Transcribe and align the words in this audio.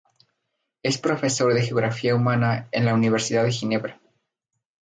Es 0.81 0.97
profesor 0.97 1.53
de 1.53 1.61
geografía 1.61 2.15
humana 2.15 2.67
en 2.71 2.85
la 2.85 2.95
Universidad 2.95 3.43
de 3.43 3.51
Ginebra. 3.51 4.01